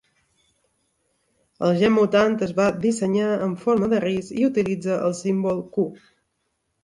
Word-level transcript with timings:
El 1.67 1.73
gen 1.81 1.93
mutant 1.97 2.37
es 2.45 2.53
va 2.59 2.65
dissenyar 2.85 3.29
en 3.49 3.53
forma 3.65 3.89
de 3.91 4.01
ris 4.05 4.33
i 4.39 4.47
utilitza 4.49 4.97
el 5.11 5.13
símbol 5.19 5.61
Cu. 5.77 5.85